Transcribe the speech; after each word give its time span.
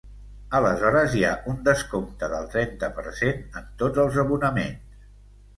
Aleshores 0.59 1.17
hi 1.17 1.19
ha 1.27 1.33
un 1.51 1.59
descompte 1.67 2.29
del 2.33 2.49
trenta 2.55 2.91
per 2.97 3.13
cent 3.21 3.47
en 3.63 3.69
tots 3.83 4.03
els 4.07 4.19
abonaments. 4.25 5.01